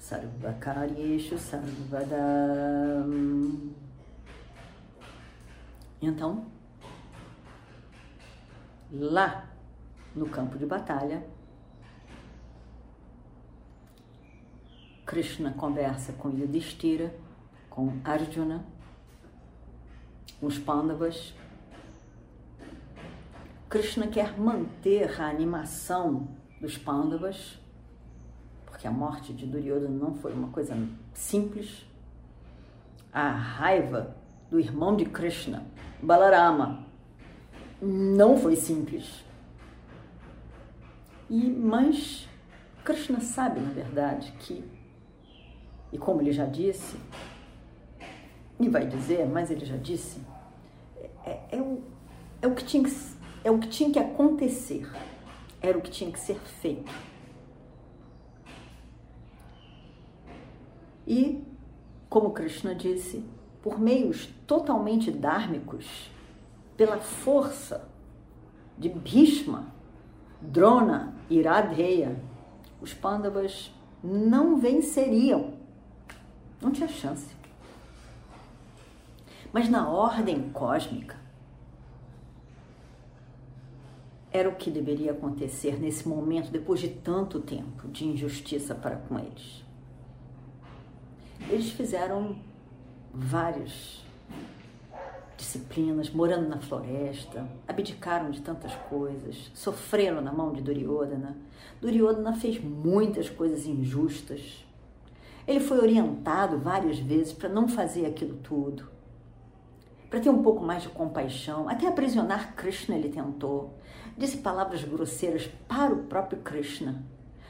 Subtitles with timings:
[0.00, 2.16] Sarvakaryeshu Sarvada
[6.00, 6.46] Então,
[8.90, 9.46] lá
[10.16, 11.22] no campo de batalha,
[15.04, 17.14] Krishna conversa com Yudhishthira,
[17.68, 18.64] com Arjuna,
[20.40, 21.34] os Pandavas.
[23.68, 26.26] Krishna quer manter a animação
[26.58, 27.60] dos Pandavas,
[28.80, 30.74] porque a morte de Duryodhana não foi uma coisa
[31.12, 31.84] simples.
[33.12, 34.16] A raiva
[34.50, 35.66] do irmão de Krishna,
[36.02, 36.86] Balarama,
[37.82, 39.22] não foi simples.
[41.28, 42.26] E mas
[42.82, 44.64] Krishna sabe, na verdade, que
[45.92, 46.96] e como ele já disse,
[48.58, 50.22] e vai dizer, mas ele já disse,
[51.26, 51.82] é, é, o,
[52.40, 52.96] é, o que tinha que,
[53.44, 54.90] é o que tinha que acontecer,
[55.60, 57.10] era o que tinha que ser feito.
[61.10, 61.42] E,
[62.08, 63.24] como Krishna disse,
[63.60, 66.08] por meios totalmente dármicos,
[66.76, 67.90] pela força
[68.78, 69.66] de Bhishma,
[70.40, 72.16] Drona e Radheya,
[72.80, 75.54] os Pandavas não venceriam.
[76.62, 77.34] Não tinha chance.
[79.52, 81.16] Mas na ordem cósmica,
[84.30, 89.18] era o que deveria acontecer nesse momento, depois de tanto tempo de injustiça para com
[89.18, 89.68] eles.
[91.48, 92.36] Eles fizeram
[93.12, 94.04] vários
[95.36, 101.36] disciplinas, morando na floresta, abdicaram de tantas coisas, sofreram na mão de Duryodhana.
[101.80, 104.64] Duryodhana fez muitas coisas injustas.
[105.46, 108.88] Ele foi orientado várias vezes para não fazer aquilo tudo,
[110.08, 111.68] para ter um pouco mais de compaixão.
[111.68, 113.74] Até aprisionar Krishna ele tentou.
[114.16, 117.02] Disse palavras grosseiras para o próprio Krishna.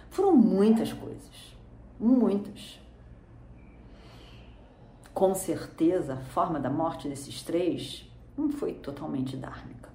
[0.08, 1.56] Foram muitas coisas,
[1.98, 2.80] muitas
[5.12, 9.90] com certeza, a forma da morte desses três não foi totalmente dármica.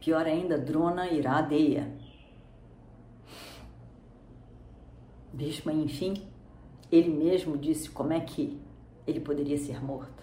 [0.00, 1.96] Pior ainda, Drona irá Iradeia.
[5.32, 6.28] Bhishma, enfim,
[6.90, 8.60] ele mesmo disse como é que
[9.06, 10.22] ele poderia ser morto.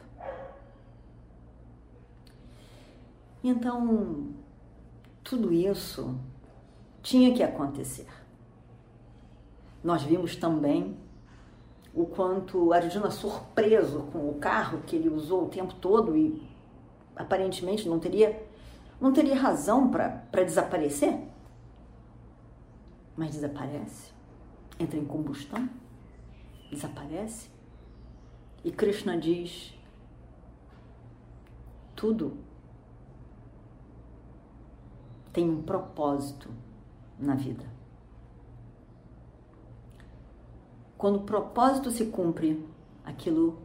[3.44, 4.34] Então,
[5.24, 6.19] tudo isso
[7.01, 8.07] tinha que acontecer.
[9.84, 10.97] Nós vimos também
[11.94, 16.47] o quanto Arjuna surpreso com o carro que ele usou o tempo todo e
[17.16, 18.47] aparentemente não teria
[19.00, 21.17] não teria razão para desaparecer.
[23.16, 24.11] Mas desaparece,
[24.77, 25.69] entra em combustão,
[26.69, 27.50] desaparece.
[28.63, 29.73] E Krishna diz:
[31.95, 32.38] tudo
[35.33, 36.50] tem um propósito
[37.17, 37.78] na vida.
[41.00, 42.62] Quando o propósito se cumpre,
[43.06, 43.58] aquilo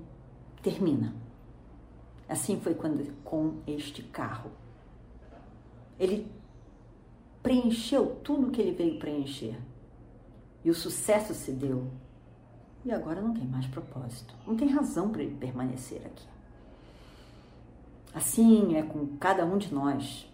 [0.62, 1.12] termina.
[2.28, 4.52] Assim foi quando, com este carro.
[5.98, 6.30] Ele
[7.42, 9.58] preencheu tudo que ele veio preencher.
[10.64, 11.90] E o sucesso se deu.
[12.84, 14.32] E agora não tem mais propósito.
[14.46, 16.28] Não tem razão para ele permanecer aqui.
[18.14, 20.32] Assim é com cada um de nós.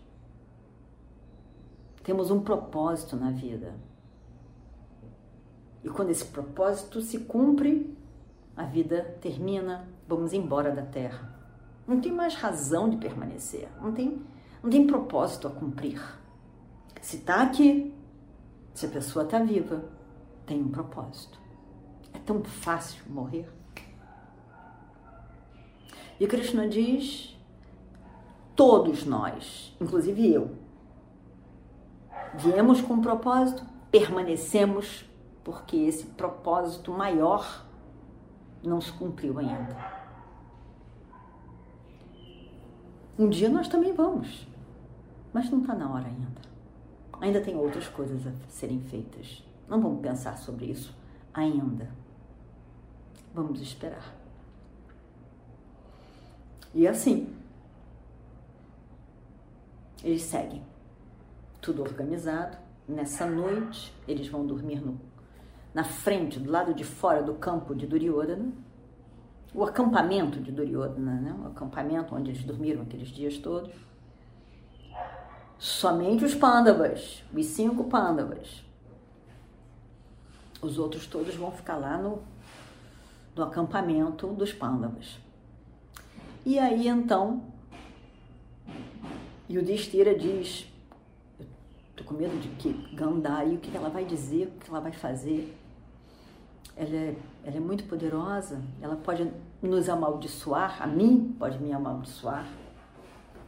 [2.04, 3.74] Temos um propósito na vida.
[5.82, 7.96] E quando esse propósito se cumpre,
[8.56, 11.34] a vida termina, vamos embora da Terra.
[11.86, 14.22] Não tem mais razão de permanecer, não tem,
[14.62, 16.00] não tem propósito a cumprir.
[17.00, 17.94] Se está aqui,
[18.74, 19.84] se a pessoa está viva,
[20.46, 21.40] tem um propósito.
[22.12, 23.48] É tão fácil morrer.
[26.18, 27.34] E Krishna diz:
[28.54, 30.50] todos nós, inclusive eu,
[32.34, 35.09] viemos com um propósito, permanecemos
[35.44, 37.66] porque esse propósito maior
[38.62, 39.76] não se cumpriu ainda.
[43.18, 44.46] Um dia nós também vamos,
[45.32, 46.40] mas não está na hora ainda.
[47.20, 49.44] Ainda tem outras coisas a serem feitas.
[49.68, 50.94] Não vamos pensar sobre isso
[51.34, 51.90] ainda.
[53.34, 54.14] Vamos esperar.
[56.74, 57.34] E assim,
[60.02, 60.62] eles seguem.
[61.60, 62.56] Tudo organizado.
[62.88, 64.98] Nessa noite, eles vão dormir no
[65.72, 68.52] na frente, do lado de fora do campo de Duryodhana,
[69.54, 71.36] o acampamento de Duryodhana, né?
[71.42, 73.72] o acampamento onde eles dormiram aqueles dias todos.
[75.58, 78.64] Somente os Pandavas, os cinco Pandavas.
[80.62, 82.22] Os outros todos vão ficar lá no,
[83.34, 85.18] no acampamento dos Pandavas.
[86.44, 87.42] E aí então,
[89.50, 90.66] Yudhishthira diz:
[91.90, 94.92] Estou com medo de que Gandhari, o que ela vai dizer, o que ela vai
[94.92, 95.59] fazer.
[96.80, 99.30] Ela é, ela é muito poderosa, ela pode
[99.60, 102.46] nos amaldiçoar, a mim pode me amaldiçoar,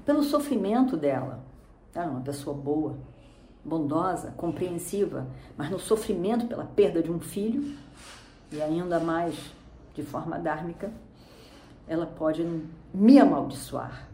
[0.05, 1.43] pelo sofrimento dela.
[1.95, 2.99] Ela é uma pessoa boa,
[3.65, 5.27] bondosa, compreensiva,
[5.57, 7.75] mas no sofrimento pela perda de um filho,
[8.51, 9.35] e ainda mais
[9.95, 10.93] de forma dármica,
[11.89, 12.47] ela pode
[12.93, 14.11] me amaldiçoar.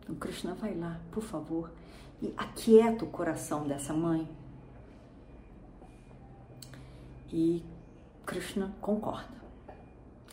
[0.00, 1.70] Então, Krishna vai lá, por favor,
[2.20, 4.28] e aquieta o coração dessa mãe.
[7.32, 7.64] E
[8.24, 9.42] Krishna concorda.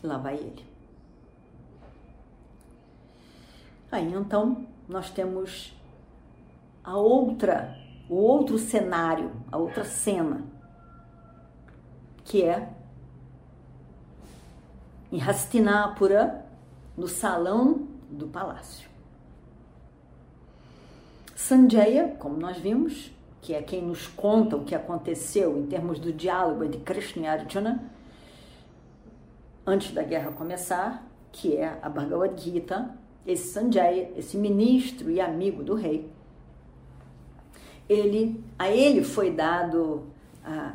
[0.02, 0.64] Lá vai ele.
[3.92, 5.74] Aí então nós temos
[6.84, 7.76] a outra,
[8.08, 10.44] o outro cenário, a outra cena,
[12.24, 12.72] que é
[15.12, 16.46] em Hastinapura,
[16.96, 18.88] no salão do palácio.
[21.34, 23.10] Sanjaya, como nós vimos,
[23.40, 27.26] que é quem nos conta o que aconteceu em termos do diálogo entre Krishna e
[27.26, 27.90] Arjuna
[29.66, 32.94] antes da guerra começar, que é a Bhagavad Gita,
[33.26, 36.10] esse Sanjaya, esse ministro e amigo do rei,
[37.88, 40.06] ele, a ele foi dado
[40.44, 40.74] a,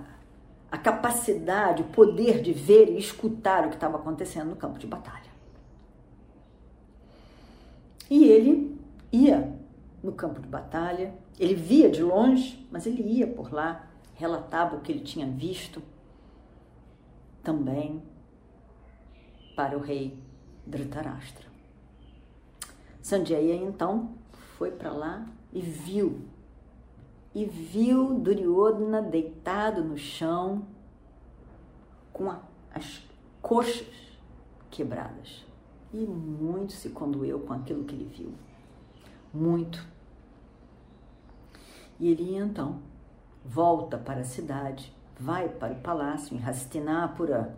[0.72, 4.88] a capacidade, o poder de ver e escutar o que estava acontecendo no campo de
[4.88, 5.34] batalha.
[8.10, 8.78] E ele
[9.12, 9.54] ia
[10.06, 14.82] no campo de batalha, ele via de longe, mas ele ia por lá, relatava o
[14.82, 15.82] que ele tinha visto
[17.44, 18.02] também
[19.56, 20.18] para o rei
[20.66, 21.46] Dhritarashtra.
[23.02, 24.16] Sanjaya então
[24.58, 26.22] foi para lá e viu
[27.34, 30.66] e viu Duryodhana deitado no chão
[32.14, 32.40] com a,
[32.74, 33.02] as
[33.42, 33.86] coxas
[34.72, 35.46] quebradas.
[35.94, 38.34] E muito se condoeu com aquilo que ele viu.
[39.34, 39.86] Muito.
[42.00, 42.80] E ele então
[43.44, 47.56] volta para a cidade, vai para o palácio em Hastinapura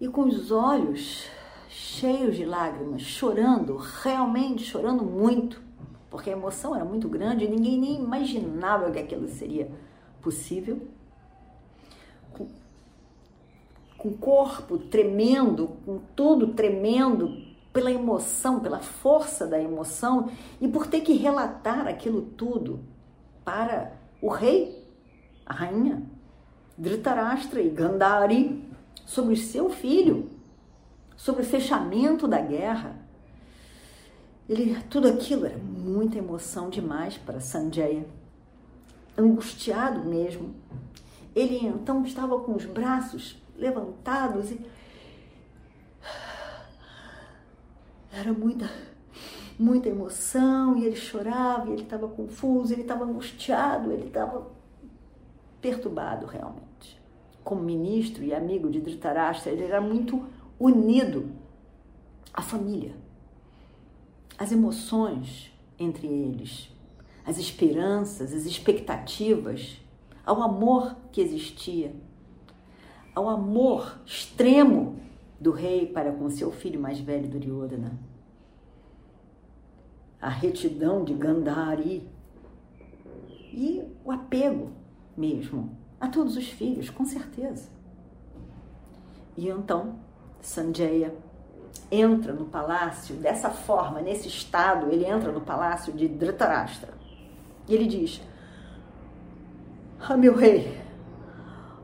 [0.00, 1.28] e com os olhos
[1.68, 5.62] cheios de lágrimas, chorando, realmente chorando muito,
[6.10, 9.70] porque a emoção era muito grande e ninguém nem imaginava que aquilo seria
[10.20, 10.86] possível.
[12.32, 12.48] Com,
[14.08, 17.45] o corpo tremendo, com tudo tremendo
[17.76, 22.80] pela emoção, pela força da emoção e por ter que relatar aquilo tudo
[23.44, 24.82] para o rei,
[25.44, 26.02] a rainha,
[26.78, 28.66] Dhritarashtra e Gandhari,
[29.04, 30.30] sobre seu filho,
[31.18, 32.96] sobre o fechamento da guerra.
[34.48, 38.06] Ele, tudo aquilo era muita emoção demais para Sanjaya,
[39.18, 40.54] angustiado mesmo.
[41.34, 44.64] Ele então estava com os braços levantados e
[48.18, 48.70] era muita,
[49.58, 54.50] muita emoção e ele chorava, e ele estava confuso, ele estava angustiado, ele estava
[55.60, 57.00] perturbado realmente.
[57.44, 60.24] Como ministro e amigo de Dhritarashtra, ele era muito
[60.58, 61.30] unido
[62.32, 63.06] à família
[64.38, 66.70] as emoções entre eles,
[67.24, 69.78] as esperanças, as expectativas,
[70.24, 71.94] ao amor que existia,
[73.14, 75.00] ao amor extremo
[75.40, 77.98] do rei para com seu filho mais velho Duryodhana,
[80.20, 82.08] a retidão de Gandhari
[83.52, 84.72] e o apego
[85.16, 87.68] mesmo a todos os filhos, com certeza.
[89.36, 89.96] E então
[90.40, 91.14] Sanjaya
[91.90, 96.94] entra no palácio dessa forma, nesse estado, ele entra no palácio de Dhritarashtra.
[97.68, 98.20] E ele diz:
[100.00, 100.80] Ah, meu rei,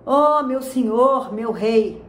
[0.07, 2.03] oh, meu senhor, meu rei,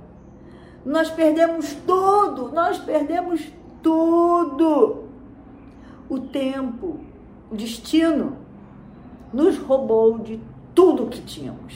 [0.85, 3.47] nós perdemos tudo, nós perdemos
[3.81, 5.03] tudo.
[6.09, 6.99] O tempo,
[7.49, 8.37] o destino
[9.33, 10.39] nos roubou de
[10.75, 11.73] tudo que tínhamos.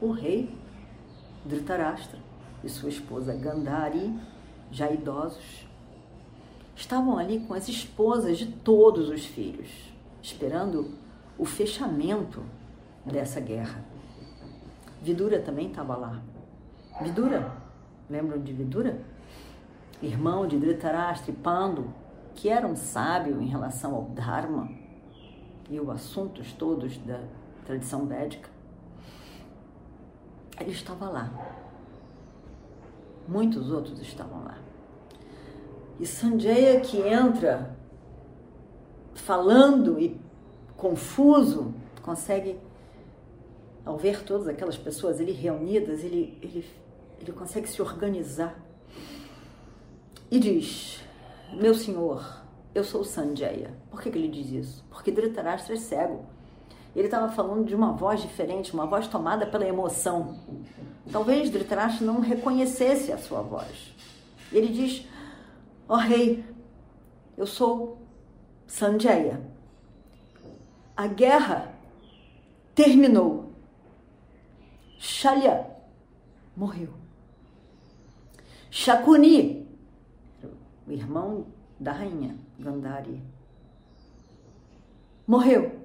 [0.00, 0.50] O rei
[1.44, 2.18] Dhritarashtra
[2.62, 4.12] e sua esposa Gandhari,
[4.70, 5.66] já idosos,
[6.74, 9.70] estavam ali com as esposas de todos os filhos,
[10.22, 10.90] esperando
[11.38, 12.42] o fechamento
[13.04, 13.84] dessa guerra.
[15.02, 16.22] Vidura também estava lá.
[17.00, 17.52] Vidura,
[18.08, 19.00] lembram de Vidura?
[20.02, 21.92] Irmão de Dhritarashtra e Pandu,
[22.34, 24.68] que era um sábio em relação ao Dharma.
[25.70, 27.20] e os assuntos todos da
[27.64, 28.50] tradição védica,
[30.60, 31.30] ele estava lá.
[33.26, 34.58] Muitos outros estavam lá.
[35.98, 37.74] E Sanjaya que entra
[39.14, 40.20] falando e
[40.76, 42.58] confuso, consegue,
[43.84, 46.64] ao ver todas aquelas pessoas ali reunidas, ele, ele,
[47.20, 48.58] ele consegue se organizar
[50.30, 51.00] e diz:
[51.52, 52.42] Meu senhor,
[52.74, 53.72] eu sou Sanjaya.
[53.90, 54.84] Por que, que ele diz isso?
[54.90, 56.26] Porque Dhritarashtra é cego.
[56.94, 60.38] Ele estava falando de uma voz diferente, uma voz tomada pela emoção.
[61.10, 63.94] Talvez Dhritarashtra não reconhecesse a sua voz.
[64.52, 65.06] Ele diz:
[65.88, 66.44] Ó oh, rei,
[67.36, 67.98] eu sou
[68.66, 69.40] Sanjaya.
[70.96, 71.74] A guerra
[72.74, 73.43] terminou.
[75.04, 75.66] Shalya
[76.56, 76.88] morreu.
[78.70, 79.68] Shakuni,
[80.88, 81.46] o irmão
[81.78, 83.22] da rainha Gandhari,
[85.26, 85.78] morreu.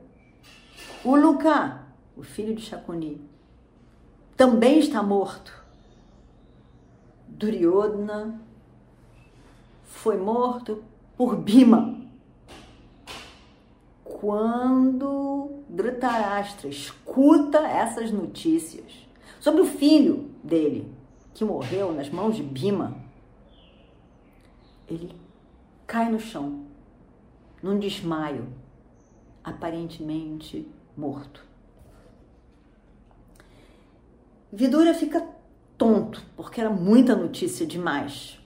[1.03, 1.83] Uluka,
[2.15, 3.19] o filho de Shakuni,
[4.37, 5.53] também está morto.
[7.27, 8.39] Duryodhana
[9.83, 10.81] foi morto
[11.17, 11.99] por Bhima.
[14.01, 19.08] Quando Dhritarashtra escuta essas notícias
[19.39, 20.93] sobre o filho dele,
[21.33, 22.97] que morreu nas mãos de Bhima,
[24.87, 25.15] ele
[25.87, 26.65] cai no chão,
[27.61, 28.47] num desmaio,
[29.43, 31.45] aparentemente morto.
[34.51, 35.27] Vidura fica
[35.77, 38.39] tonto, porque era muita notícia demais.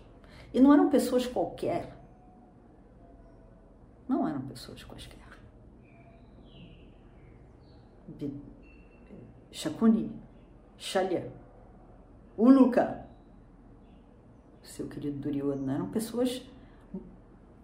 [0.54, 1.98] E não eram pessoas qualquer.
[4.08, 5.24] Não eram pessoas quaisquer.
[9.52, 10.12] Shakuni,
[10.84, 11.32] Shalya,
[12.38, 13.06] Uluka,
[14.62, 16.42] seu querido Duryodhana, eram pessoas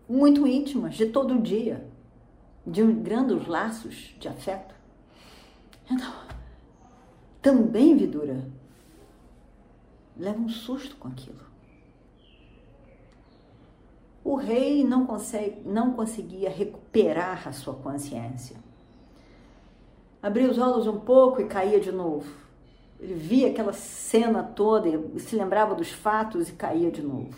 [0.08, 1.86] muito íntimas, de todo dia,
[2.66, 4.74] de grandes laços de afeto.
[5.92, 6.14] Então,
[7.42, 8.50] também Vidura
[10.16, 11.50] leva um susto com aquilo
[14.24, 18.58] o rei não, consegue, não conseguia recuperar a sua consciência.
[20.22, 22.49] Abria os olhos um pouco e caía de novo.
[23.00, 27.36] Ele via aquela cena toda e se lembrava dos fatos e caía de novo.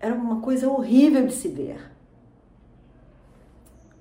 [0.00, 1.92] Era uma coisa horrível de se ver.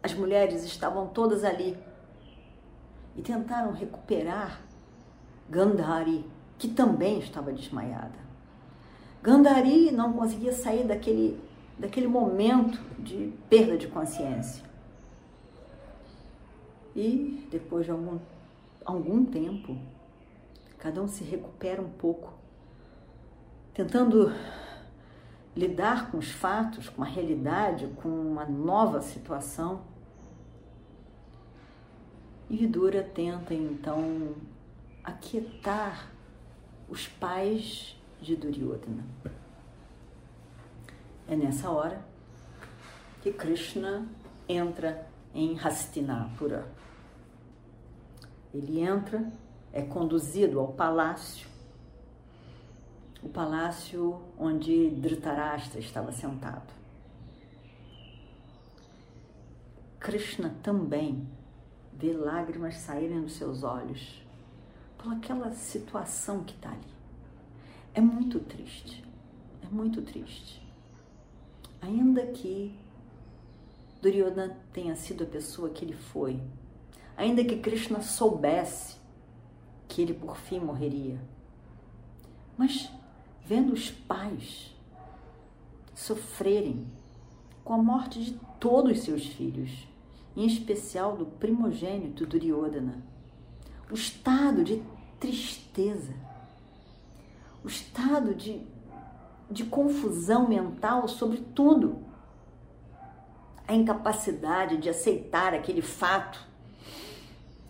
[0.01, 1.77] As mulheres estavam todas ali
[3.15, 4.60] e tentaram recuperar
[5.50, 6.25] Gandhari,
[6.58, 8.24] que também estava desmaiada.
[9.22, 11.39] Gandhari não conseguia sair daquele,
[11.77, 14.63] daquele momento de perda de consciência.
[16.96, 18.20] E depois de algum,
[18.86, 19.78] algum tempo,
[20.78, 22.34] cada um se recupera um pouco,
[23.74, 24.32] tentando
[25.56, 29.82] lidar com os fatos, com a realidade, com uma nova situação.
[32.50, 34.36] E Vidura tenta então
[35.04, 36.12] aquietar
[36.90, 39.06] os pais de Duryodhana.
[41.28, 42.04] É nessa hora
[43.22, 44.06] que Krishna
[44.48, 46.68] entra em Hastinapura.
[48.54, 49.32] Ele entra,
[49.72, 51.48] é conduzido ao palácio,
[53.24, 56.72] o palácio onde Dhritarashtra estava sentado.
[60.00, 61.26] Krishna também
[61.94, 64.22] vê lágrimas saírem dos seus olhos
[64.98, 66.94] por aquela situação que está ali.
[67.94, 69.04] É muito triste,
[69.62, 70.62] é muito triste.
[71.82, 72.78] Ainda que
[74.02, 76.40] Duryodhana tenha sido a pessoa que ele foi,
[77.15, 78.98] ainda que Krishna soubesse
[79.88, 81.20] que ele por fim morreria,
[82.58, 82.89] mas
[83.46, 84.75] vendo os pais
[85.93, 86.88] sofrerem
[87.63, 89.88] com a morte de todos os seus filhos,
[90.36, 93.03] em especial do primogênito Duryodhana,
[93.89, 94.82] o estado de
[95.20, 96.13] tristeza
[97.63, 98.62] o estado de,
[99.50, 101.98] de confusão mental sobre tudo.
[103.65, 106.46] A incapacidade de aceitar aquele fato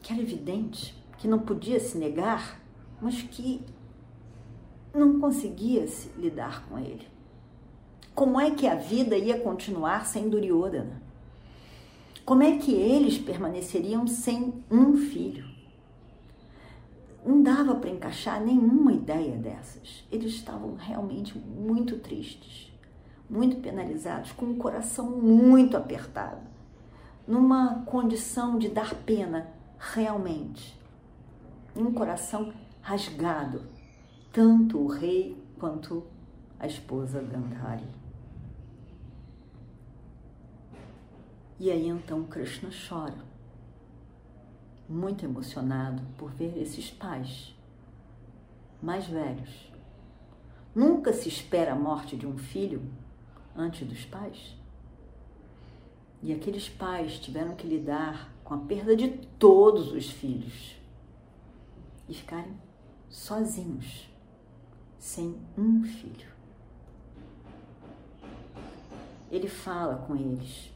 [0.04, 2.62] que era evidente, que não podia se negar,
[3.02, 3.66] mas que
[4.94, 7.08] não conseguia se lidar com ele.
[8.14, 11.02] Como é que a vida ia continuar sem Duryodhana?
[12.24, 15.54] Como é que eles permaneceriam sem um filho?
[17.26, 20.04] não dava para encaixar nenhuma ideia dessas.
[20.12, 22.72] Eles estavam realmente muito tristes,
[23.30, 26.42] muito penalizados, com o coração muito apertado,
[27.26, 29.53] numa condição de dar pena
[29.92, 30.80] realmente,
[31.76, 33.66] um coração rasgado,
[34.32, 36.06] tanto o rei quanto
[36.58, 37.88] a esposa Gandhari.
[41.60, 43.18] E aí então Krishna chora,
[44.88, 47.54] muito emocionado por ver esses pais
[48.82, 49.72] mais velhos.
[50.74, 52.82] Nunca se espera a morte de um filho
[53.56, 54.56] antes dos pais.
[56.22, 59.10] E aqueles pais tiveram que lidar com a perda de
[59.40, 60.76] todos os filhos.
[62.08, 62.54] E ficarem
[63.10, 64.10] sozinhos,
[65.00, 66.28] sem um filho.
[69.32, 70.72] Ele fala com eles,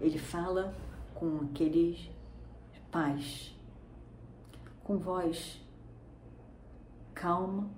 [0.00, 0.74] ele fala
[1.14, 2.08] com aqueles
[2.90, 3.54] pais,
[4.84, 5.60] com voz
[7.18, 7.68] calma,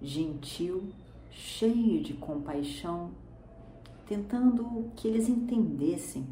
[0.00, 0.88] gentil,
[1.30, 3.10] cheio de compaixão,
[4.06, 6.26] tentando que eles entendessem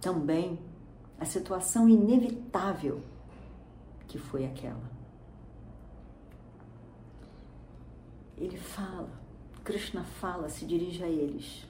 [0.00, 0.58] também
[1.18, 3.02] a situação inevitável
[4.06, 4.90] que foi aquela.
[8.36, 9.10] Ele fala,
[9.64, 11.66] Krishna fala, se dirige a eles,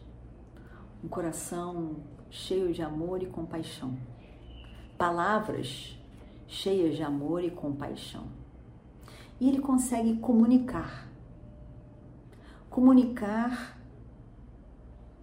[1.02, 1.96] um coração
[2.30, 3.96] cheio de amor e compaixão,
[4.98, 5.98] palavras
[6.46, 8.26] cheias de amor e compaixão.
[9.40, 11.08] E ele consegue comunicar.
[12.68, 13.78] Comunicar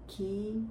[0.07, 0.65] que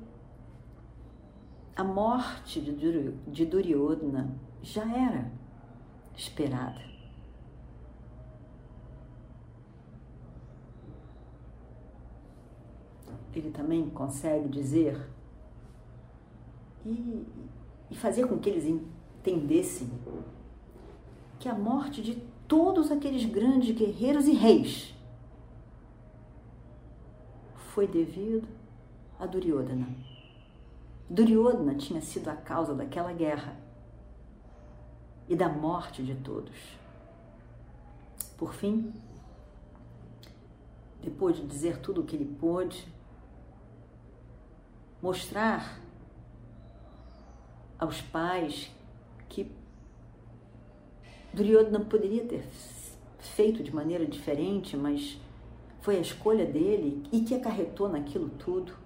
[1.76, 4.30] a morte de Duryodhana
[4.62, 5.30] já era
[6.16, 6.80] esperada.
[13.34, 15.10] Ele também consegue dizer
[16.86, 17.26] e,
[17.90, 19.90] e fazer com que eles entendessem
[21.40, 22.14] que a morte de
[22.46, 24.94] todos aqueles grandes guerreiros e reis
[27.56, 28.46] foi devido
[29.18, 30.13] a Duryodhana.
[31.08, 33.56] Duryodhana tinha sido a causa daquela guerra
[35.28, 36.56] e da morte de todos.
[38.36, 38.92] Por fim,
[41.02, 42.86] depois de dizer tudo o que ele pôde,
[45.02, 45.78] mostrar
[47.78, 48.70] aos pais
[49.28, 49.50] que
[51.34, 52.48] Duryodhana poderia ter
[53.18, 55.18] feito de maneira diferente, mas
[55.80, 58.83] foi a escolha dele e que acarretou naquilo tudo.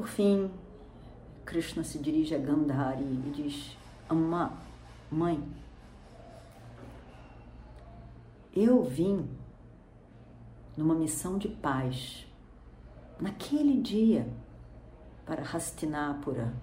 [0.00, 0.50] Por fim,
[1.44, 3.76] Krishna se dirige a Gandhari e diz:
[4.08, 4.54] Amma,
[5.10, 5.46] mãe,
[8.56, 9.28] eu vim
[10.74, 12.26] numa missão de paz
[13.20, 14.26] naquele dia
[15.26, 16.54] para Hastinapura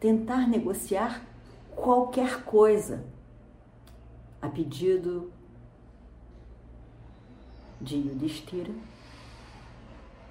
[0.00, 1.26] tentar negociar
[1.74, 3.04] qualquer coisa
[4.40, 5.30] a pedido
[7.78, 8.72] de Yudhishthira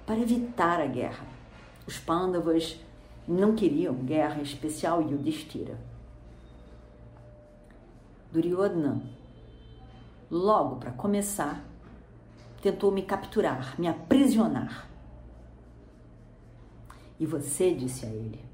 [0.04, 1.35] para evitar a guerra.
[1.86, 2.80] Os Pandavas
[3.26, 5.78] não queriam guerra, especial Yudhishthira.
[8.32, 9.02] Duryodhana,
[10.30, 11.64] logo para começar,
[12.60, 14.88] tentou me capturar, me aprisionar.
[17.18, 18.44] E você disse a ele: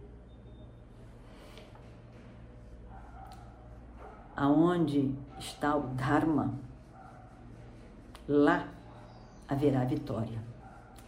[4.36, 6.54] aonde está o Dharma,
[8.28, 8.68] lá
[9.48, 10.40] haverá vitória.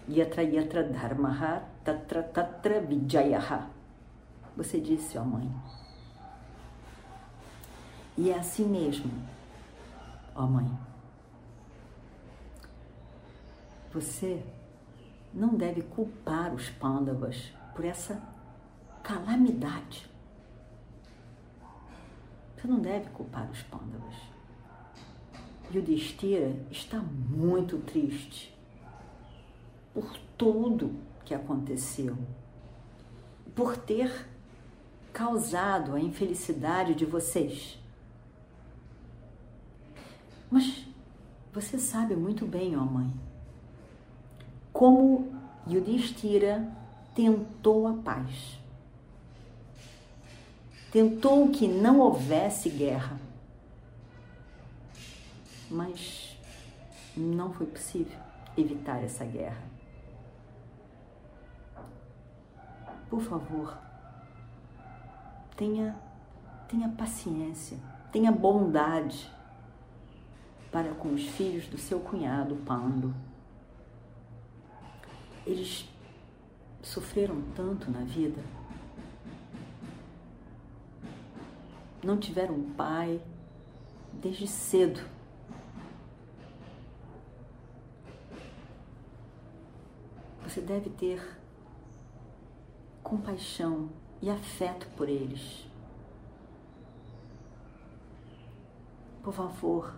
[0.08, 3.68] Yatra yatra dharmaha tatra tatra vijayaha.
[4.56, 5.50] Você disse, ó mãe.
[8.16, 9.10] E é assim mesmo,
[10.34, 10.70] ó mãe.
[13.92, 14.42] Você
[15.32, 18.22] não deve culpar os pândavas por essa
[19.02, 20.08] calamidade.
[22.56, 24.14] Você não deve culpar os pândavas.
[25.70, 28.56] E o Destira está muito triste
[29.92, 32.16] por tudo que aconteceu,
[33.54, 34.28] por ter
[35.12, 37.78] causado a infelicidade de vocês.
[40.50, 40.86] Mas
[41.52, 43.12] você sabe muito bem, ó mãe,
[44.72, 45.32] como
[45.66, 46.68] Yudhishthira
[47.14, 48.58] tentou a paz
[50.94, 53.18] tentou que não houvesse guerra.
[55.68, 56.38] Mas
[57.16, 58.16] não foi possível
[58.56, 59.73] evitar essa guerra.
[63.14, 63.78] Por favor,
[65.56, 65.96] tenha,
[66.68, 67.78] tenha paciência,
[68.10, 69.30] tenha bondade
[70.72, 73.14] para com os filhos do seu cunhado Pando.
[75.46, 75.88] Eles
[76.82, 78.42] sofreram tanto na vida
[82.02, 83.22] não tiveram pai
[84.12, 85.00] desde cedo.
[90.42, 91.43] Você deve ter
[93.14, 93.88] compaixão
[94.20, 95.64] e afeto por eles.
[99.22, 99.94] Por favor,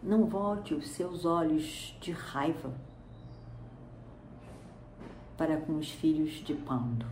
[0.00, 2.72] não volte os seus olhos de raiva.
[5.36, 7.06] para com os filhos de Pando.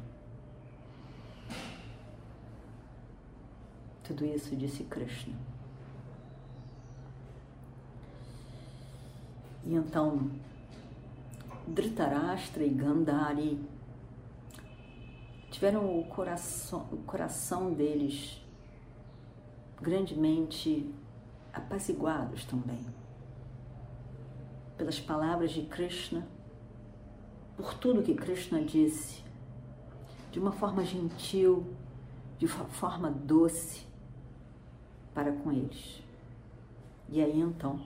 [4.05, 5.35] Tudo isso disse Krishna.
[9.65, 10.31] E então,
[11.67, 13.59] Dhritarashtra e Gandhari
[15.51, 18.43] tiveram o coração, o coração deles
[19.81, 20.93] grandemente
[21.53, 22.85] apaziguados também
[24.77, 26.27] pelas palavras de Krishna,
[27.57, 29.25] por tudo que Krishna disse,
[30.31, 31.67] de uma forma gentil,
[32.39, 33.85] de uma forma doce
[35.13, 36.01] para com eles.
[37.09, 37.81] E aí então,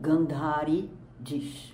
[0.00, 1.72] Gandhari diz: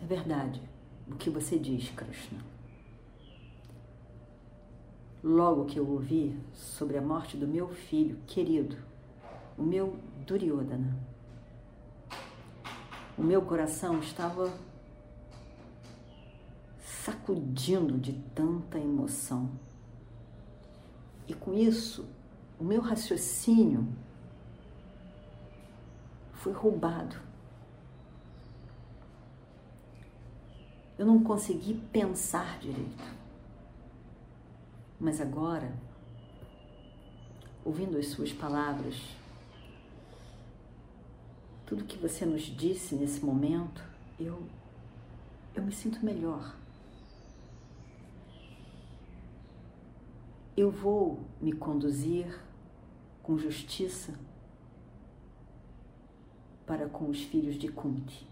[0.00, 0.62] É verdade
[1.10, 2.49] o que você diz, Krishna.
[5.22, 8.76] Logo que eu ouvi sobre a morte do meu filho querido,
[9.58, 10.96] o meu Duryodhana,
[13.18, 14.50] o meu coração estava
[16.78, 19.50] sacudindo de tanta emoção.
[21.28, 22.08] E com isso,
[22.58, 23.86] o meu raciocínio
[26.32, 27.16] foi roubado.
[30.98, 33.19] Eu não consegui pensar direito.
[35.00, 35.72] Mas agora,
[37.64, 38.96] ouvindo as suas palavras,
[41.64, 43.82] tudo que você nos disse nesse momento,
[44.18, 44.46] eu
[45.54, 46.54] eu me sinto melhor.
[50.56, 52.38] Eu vou me conduzir
[53.22, 54.14] com justiça
[56.66, 58.28] para com os filhos de Kunti.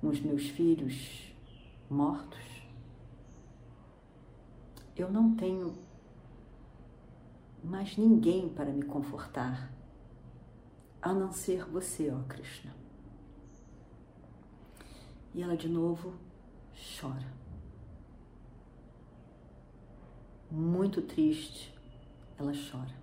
[0.00, 1.32] Com os meus filhos
[1.88, 2.55] mortos,
[4.96, 5.76] eu não tenho
[7.62, 9.70] mais ninguém para me confortar
[11.02, 12.74] a não ser você, ó Krishna.
[15.34, 16.14] E ela de novo
[16.98, 17.34] chora.
[20.50, 21.76] Muito triste,
[22.38, 22.94] ela chora.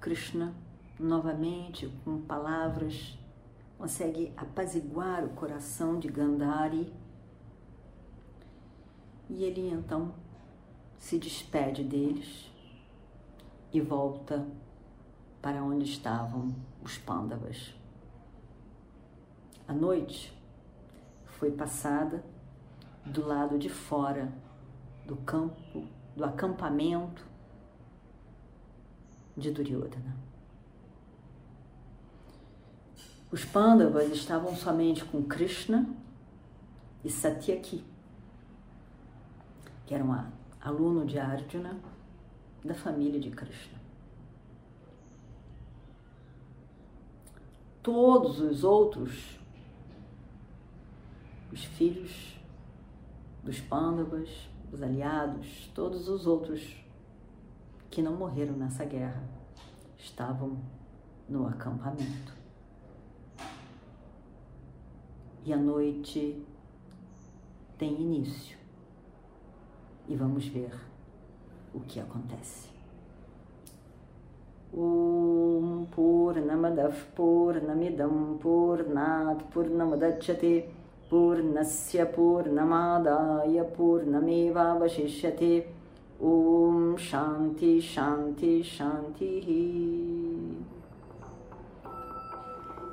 [0.00, 0.54] Krishna,
[0.98, 3.18] novamente, com palavras,
[3.76, 6.92] consegue apaziguar o coração de Gandhari.
[9.28, 10.14] E ele então
[10.98, 12.50] se despede deles
[13.72, 14.46] e volta
[15.40, 17.74] para onde estavam os pândavas.
[19.66, 20.32] A noite
[21.24, 22.24] foi passada
[23.04, 24.32] do lado de fora
[25.06, 25.86] do campo,
[26.16, 27.26] do acampamento
[29.36, 30.16] de Duryodhana.
[33.30, 35.88] Os Pandavas estavam somente com Krishna
[37.04, 37.84] e Satyaki,
[39.88, 40.14] que era um
[40.60, 41.76] aluno de Arjuna
[42.62, 43.78] da família de Krishna.
[47.88, 49.40] todos os outros,
[51.50, 52.38] os filhos
[53.42, 54.28] dos pândavas,
[54.70, 56.76] os aliados, todos os outros
[57.88, 59.26] que não morreram nessa guerra
[59.96, 60.58] estavam
[61.26, 62.36] no acampamento.
[65.46, 66.44] E a noite
[67.78, 68.57] tem início
[70.08, 70.72] e vamos ver
[71.74, 72.68] o que acontece.
[74.72, 80.68] Om Purnamadav Purnamidam Purnat Purnamadachyate
[81.08, 85.66] Purnasya Purnamadaya Purnameva Vashishyate
[86.20, 89.88] Om Shanti Shanti Shanti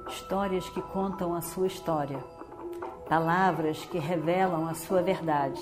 [0.08, 2.24] Histórias que contam a sua história,
[3.10, 5.62] palavras que revelam a sua verdade.